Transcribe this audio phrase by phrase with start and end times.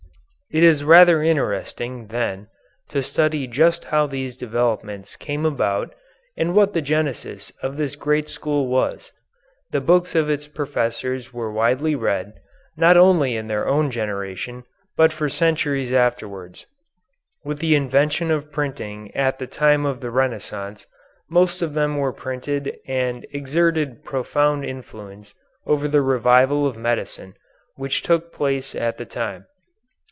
[0.53, 2.49] It is rather interesting, then,
[2.89, 5.95] to study just how these developments came about
[6.35, 9.13] and what the genesis of this great school was.
[9.71, 12.33] The books of its professors were widely read,
[12.75, 14.65] not only in their own generation
[14.97, 16.65] but for centuries afterwards.
[17.45, 20.85] With the invention of printing at the time of the Renaissance
[21.29, 25.33] most of them were printed and exerted profound influence
[25.65, 27.35] over the revival of medicine
[27.77, 29.45] which took place at that time.